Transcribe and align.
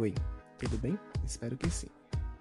Oi, 0.00 0.14
tudo 0.58 0.78
bem? 0.78 0.98
Espero 1.26 1.58
que 1.58 1.68
sim. 1.68 1.90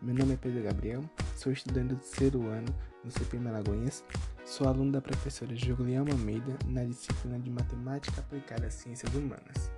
Meu 0.01 0.15
nome 0.15 0.35
é 0.35 0.37
Pedro 0.37 0.63
Gabriel, 0.63 1.03
sou 1.35 1.51
estudante 1.51 1.93
do 1.93 1.97
terceiro 1.97 2.47
ano 2.47 2.73
no 3.03 3.11
CPM 3.11 3.49
Alagoinhas, 3.49 4.01
sou 4.45 4.65
aluno 4.65 4.93
da 4.93 5.01
professora 5.01 5.53
Juliana 5.53 6.09
Almeida 6.09 6.57
na 6.65 6.85
disciplina 6.85 7.37
de 7.37 7.49
Matemática 7.49 8.21
Aplicada 8.21 8.67
às 8.67 8.75
Ciências 8.75 9.13
Humanas. 9.13 9.69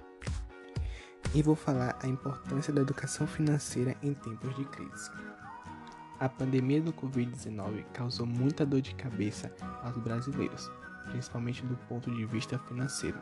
E 1.34 1.42
vou 1.42 1.56
falar 1.56 1.98
a 2.04 2.08
importância 2.08 2.72
da 2.72 2.82
educação 2.82 3.26
financeira 3.26 3.98
em 4.04 4.14
tempos 4.14 4.56
de 4.56 4.66
crise. 4.66 5.10
A 6.20 6.30
pandemia 6.30 6.84
do 6.84 6.94
Covid-19 6.94 7.84
causou 7.94 8.28
muita 8.28 8.64
dor 8.64 8.82
de 8.82 8.94
cabeça 8.94 9.52
aos 9.82 9.98
brasileiros, 9.98 10.70
principalmente 11.10 11.66
do 11.66 11.76
ponto 11.88 12.12
de 12.12 12.28
vista 12.28 12.60
financeiro. 12.60 13.20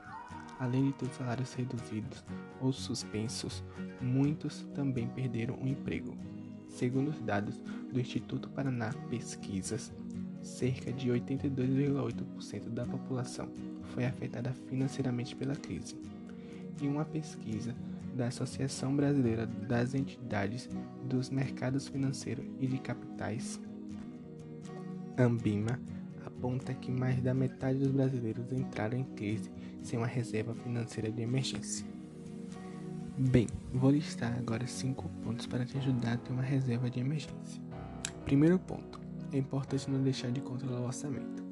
Além 0.59 0.87
de 0.87 0.93
ter 0.93 1.09
salários 1.11 1.53
reduzidos 1.53 2.23
ou 2.59 2.73
suspensos, 2.73 3.63
muitos 4.01 4.67
também 4.75 5.07
perderam 5.07 5.55
o 5.55 5.65
emprego. 5.65 6.17
Segundo 6.67 7.09
os 7.09 7.21
dados 7.21 7.61
do 7.91 7.99
Instituto 7.99 8.49
Paraná 8.49 8.91
Pesquisas, 9.09 9.91
cerca 10.43 10.91
de 10.91 11.09
82,8% 11.09 12.69
da 12.69 12.85
população 12.85 13.49
foi 13.93 14.05
afetada 14.05 14.51
financeiramente 14.67 15.33
pela 15.33 15.55
crise. 15.55 15.97
Em 16.81 16.87
uma 16.87 17.05
pesquisa 17.05 17.73
da 18.13 18.27
Associação 18.27 18.93
Brasileira 18.95 19.47
das 19.47 19.93
Entidades 19.93 20.69
dos 21.05 21.29
Mercados 21.29 21.87
Financeiros 21.87 22.45
e 22.59 22.67
de 22.67 22.77
Capitais, 22.79 23.59
Ambima, 25.17 25.79
aponta 26.25 26.73
que 26.73 26.91
mais 26.91 27.21
da 27.21 27.33
metade 27.33 27.79
dos 27.79 27.91
brasileiros 27.91 28.51
entraram 28.53 28.97
em 28.97 29.03
crise 29.03 29.51
sem 29.81 29.97
uma 29.97 30.07
reserva 30.07 30.53
financeira 30.55 31.11
de 31.11 31.21
emergência. 31.21 31.85
Bem, 33.17 33.47
vou 33.73 33.91
listar 33.91 34.33
agora 34.37 34.65
cinco 34.65 35.09
pontos 35.23 35.45
para 35.45 35.65
te 35.65 35.77
ajudar 35.77 36.13
a 36.13 36.17
ter 36.17 36.31
uma 36.31 36.41
reserva 36.41 36.89
de 36.89 36.99
emergência. 36.99 37.61
Primeiro 38.23 38.57
ponto: 38.57 38.99
é 39.33 39.37
importante 39.37 39.89
não 39.89 40.01
deixar 40.01 40.31
de 40.31 40.41
controlar 40.41 40.79
o 40.79 40.85
orçamento, 40.85 41.43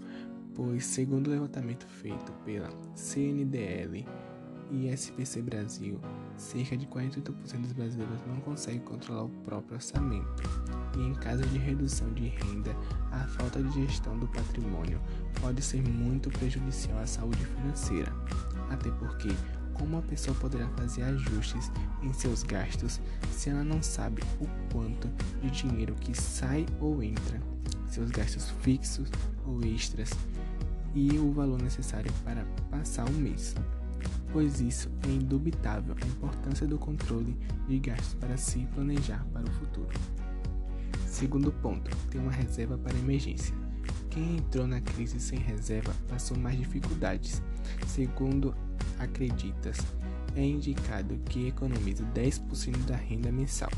pois, 0.56 0.86
segundo 0.86 1.28
o 1.28 1.32
levantamento 1.32 1.86
feito 1.88 2.32
pela 2.46 2.70
CNDL 2.96 4.06
e 4.72 4.88
SPC 4.88 5.42
Brasil, 5.42 6.00
cerca 6.36 6.76
de 6.76 6.86
48% 6.88 7.62
dos 7.62 7.74
brasileiros 7.74 8.20
não 8.28 8.38
conseguem 8.42 8.82
controlar 8.82 9.24
o 9.24 9.30
próprio 9.44 9.76
orçamento. 9.76 10.44
E 10.98 11.02
em 11.02 11.14
caso 11.14 11.44
de 11.44 11.58
redução 11.58 12.12
de 12.14 12.28
renda, 12.28 12.76
a 13.12 13.20
falta 13.28 13.62
de 13.62 13.86
gestão 13.86 14.18
do 14.18 14.28
patrimônio 14.28 15.02
pode 15.42 15.62
ser 15.62 15.82
muito 15.82 16.30
prejudicial 16.30 17.00
à 17.00 17.08
saúde 17.08 17.46
financeira. 17.46 18.12
Até 18.70 18.92
porque, 18.92 19.30
como 19.74 19.98
a 19.98 20.02
pessoa 20.02 20.36
poderá 20.38 20.68
fazer 20.70 21.04
ajustes 21.04 21.72
em 22.02 22.12
seus 22.14 22.44
gastos 22.44 23.00
se 23.32 23.50
ela 23.50 23.64
não 23.64 23.82
sabe 23.82 24.22
o 24.42 24.48
quanto 24.74 25.08
de 25.42 25.50
dinheiro 25.52 25.96
que 25.96 26.20
sai 26.20 26.66
ou 26.80 27.02
entra, 27.02 27.42
seus 27.88 28.10
gastos 28.12 28.50
fixos 28.62 29.10
ou 29.46 29.64
extras 29.64 30.10
e 30.96 31.18
o 31.20 31.32
valor 31.32 31.62
necessário 31.62 32.12
para 32.24 32.44
passar 32.70 33.08
o 33.08 33.14
mês? 33.14 33.56
Pois 34.32 34.60
isso 34.60 34.90
é 35.08 35.12
indubitável 35.12 35.96
a 36.02 36.06
importância 36.06 36.68
do 36.68 36.78
controle 36.78 37.38
de 37.68 37.80
gastos 37.80 38.14
para 38.16 38.38
se 38.38 38.60
planejar 38.74 39.26
para 39.34 39.48
o 39.48 39.52
futuro. 39.54 39.90
Segundo 41.06 41.52
ponto, 41.52 41.90
ter 42.08 42.20
uma 42.20 42.32
reserva 42.32 42.78
para 42.78 42.98
emergência. 42.98 43.56
Quem 44.10 44.38
entrou 44.38 44.68
na 44.68 44.82
crise 44.82 45.20
sem 45.20 45.40
reserva 45.40 45.94
passou 46.08 46.38
mais 46.38 46.58
dificuldades. 46.58 47.42
Segundo 47.88 48.54
acreditas, 49.00 49.78
é 50.36 50.44
indicado 50.44 51.18
que 51.26 51.48
economize 51.48 52.04
10% 52.04 52.86
da 52.86 52.96
renda 52.96 53.32
mensal. 53.32 53.72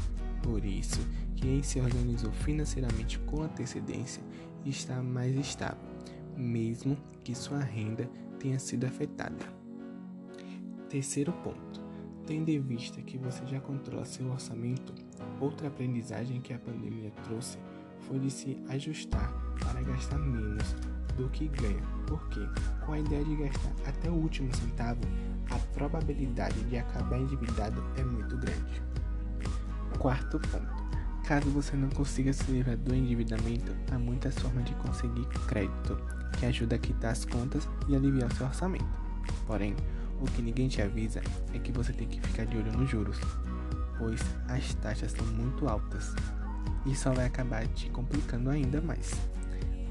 Por 0.44 0.66
isso, 0.66 1.00
quem 1.36 1.64
se 1.64 1.80
organizou 1.80 2.32
financeiramente 2.32 3.20
com 3.20 3.44
antecedência 3.44 4.22
está 4.66 5.02
mais 5.02 5.36
estável, 5.36 5.78
mesmo 6.36 6.98
que 7.24 7.36
sua 7.36 7.60
renda 7.60 8.10
tenha 8.40 8.60
sido 8.60 8.86
afetada. 8.86 9.59
Terceiro 10.90 11.32
ponto. 11.44 11.82
Tendo 12.26 12.50
em 12.50 12.60
vista 12.60 13.00
que 13.04 13.16
você 13.20 13.46
já 13.46 13.60
controla 13.60 14.04
seu 14.06 14.28
orçamento, 14.32 14.92
outra 15.40 15.68
aprendizagem 15.68 16.42
que 16.42 16.52
a 16.52 16.58
pandemia 16.58 17.12
trouxe 17.26 17.60
foi 18.02 18.18
de 18.18 18.32
se 18.32 18.58
ajustar 18.70 19.32
para 19.60 19.84
gastar 19.84 20.18
menos 20.18 20.76
do 21.16 21.30
que 21.30 21.48
ganha, 21.48 21.84
porque 22.08 22.40
com 22.84 22.94
a 22.94 23.00
ideia 23.00 23.24
de 23.24 23.36
gastar 23.36 23.72
até 23.86 24.10
o 24.10 24.16
último 24.16 24.56
centavo, 24.56 25.02
a 25.52 25.60
probabilidade 25.74 26.60
de 26.64 26.78
acabar 26.78 27.20
endividado 27.20 27.84
é 27.96 28.04
muito 28.04 28.36
grande. 28.38 28.82
Quarto 30.00 30.40
ponto. 30.40 30.90
Caso 31.24 31.52
você 31.52 31.76
não 31.76 31.90
consiga 31.90 32.34
se 32.34 32.52
livrar 32.52 32.78
do 32.78 32.96
endividamento, 32.96 33.72
há 33.92 34.00
muitas 34.00 34.34
formas 34.40 34.66
de 34.66 34.74
conseguir 34.76 35.28
crédito, 35.48 36.00
que 36.40 36.48
ajuda 36.48 36.78
a 36.78 36.80
quitar 36.80 37.12
as 37.12 37.26
contas 37.26 37.70
e 37.88 37.96
aliviar 37.96 38.32
seu 38.34 38.48
orçamento. 38.48 38.90
Porém, 39.46 39.76
o 40.22 40.26
que 40.26 40.42
ninguém 40.42 40.68
te 40.68 40.82
avisa 40.82 41.22
é 41.54 41.60
que 41.60 41.72
você 41.72 41.94
tem 41.94 42.08
que 42.08 42.20
ficar 42.22 42.46
de 42.46 42.58
olho 42.58 42.72
nos 42.74 42.90
juros, 42.90 43.18
pois 43.98 44.22
as 44.48 44.74
taxas 44.76 45.12
são 45.12 45.26
muito 45.26 45.68
altas 45.68 46.14
e 46.86 46.96
só 46.96 47.12
vai 47.12 47.26
acabar 47.26 47.68
te 47.68 47.90
complicando 47.90 48.50
ainda 48.50 48.82
mais. 48.82 49.14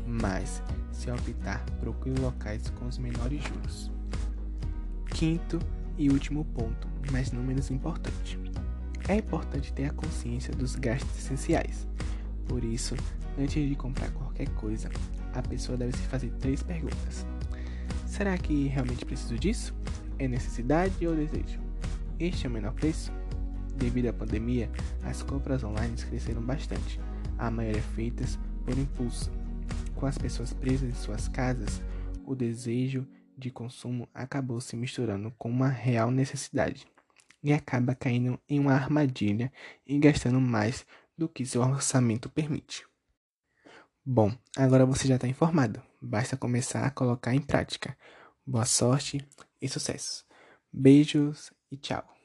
Mas, 0.07 0.63
se 0.93 1.11
optar, 1.11 1.65
procure 1.81 2.19
locais 2.21 2.71
com 2.71 2.87
os 2.87 2.99
menores 2.99 3.43
juros. 3.43 3.91
Quinto 5.11 5.59
e 5.99 6.11
último 6.11 6.45
ponto, 6.45 6.89
mas 7.13 7.33
não 7.33 7.43
menos 7.43 7.71
importante. 7.71 8.39
É 9.07 9.17
importante 9.17 9.73
ter 9.73 9.87
a 9.87 9.93
consciência 9.93 10.55
dos 10.55 10.77
gastos 10.77 11.19
essenciais. 11.19 11.87
Por 12.47 12.65
isso, 12.65 12.95
antes 13.39 13.69
de 13.69 13.75
comprar 13.75 14.11
qualquer 14.11 14.49
coisa, 14.51 14.89
a 15.35 15.43
pessoa 15.43 15.77
deve 15.77 15.97
se 15.97 16.03
fazer 16.05 16.31
três 16.33 16.63
perguntas. 16.63 17.27
Será 18.07 18.37
que 18.39 18.67
realmente 18.69 19.05
preciso 19.05 19.39
disso? 19.39 19.75
É 20.19 20.27
necessidade 20.27 21.07
ou 21.07 21.15
desejo? 21.15 21.61
Este 22.19 22.47
é 22.47 22.49
o 22.49 22.53
menor 22.53 22.73
preço? 22.73 23.13
Devido 23.77 24.09
à 24.09 24.13
pandemia, 24.13 24.69
as 25.05 25.23
compras 25.23 25.63
online 25.63 25.95
cresceram 25.97 26.43
bastante. 26.43 27.01
A 27.39 27.49
maioria 27.51 27.81
feitas 27.95 28.37
por 28.65 28.77
impulso. 28.77 29.31
Com 29.95 30.07
as 30.07 30.19
pessoas 30.19 30.53
presas 30.53 30.91
em 30.91 30.95
suas 30.95 31.29
casas, 31.29 31.81
o 32.25 32.35
desejo 32.35 33.07
de 33.37 33.53
consumo 33.53 34.09
acabou 34.13 34.61
se 34.61 34.75
misturando 34.75 35.33
com 35.39 35.49
uma 35.49 35.69
real 35.69 36.11
necessidade 36.11 36.85
e 37.41 37.53
acaba 37.53 37.95
caindo 37.95 38.41
em 38.49 38.59
uma 38.59 38.75
armadilha 38.75 39.53
e 39.87 39.97
gastando 39.99 40.41
mais 40.41 40.85
do 41.17 41.29
que 41.29 41.47
seu 41.47 41.63
orçamento 41.63 42.29
permite. 42.29 42.85
Bom, 44.05 44.37
agora 44.57 44.85
você 44.85 45.07
já 45.07 45.15
está 45.15 45.29
informado. 45.29 45.81
Basta 46.03 46.37
começar 46.37 46.85
a 46.85 46.91
colocar 46.91 47.33
em 47.35 47.41
prática. 47.41 47.97
Boa 48.45 48.65
sorte 48.65 49.25
e 49.61 49.69
sucesso. 49.69 50.25
Beijos 50.73 51.53
e 51.71 51.77
tchau. 51.77 52.18